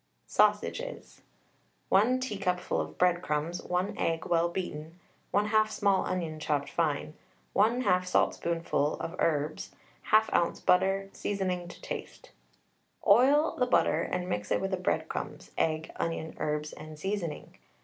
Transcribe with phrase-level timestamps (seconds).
[0.25, 1.21] SAUSAGES.
[1.89, 4.99] 1 teacupful of breadcrumbs, 1 egg well beaten,
[5.31, 7.13] 1/2 small onion chopped fine,
[7.55, 9.75] 1/2 saltspoonful of herbs,
[10.09, 10.59] 1/2 oz.
[10.59, 12.31] butter, seasoning to taste.
[13.05, 17.59] Oil the butter and mix it with the breadcrumbs, egg, onion, herbs, and seasoning.